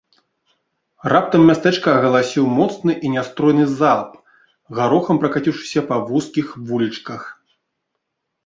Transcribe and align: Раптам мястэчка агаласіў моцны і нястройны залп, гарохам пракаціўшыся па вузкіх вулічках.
Раптам 1.11 1.41
мястэчка 1.49 1.89
агаласіў 1.97 2.47
моцны 2.59 2.91
і 3.07 3.11
нястройны 3.15 3.65
залп, 3.77 4.17
гарохам 4.79 5.15
пракаціўшыся 5.25 5.81
па 5.93 6.01
вузкіх 6.09 6.47
вулічках. 6.71 7.21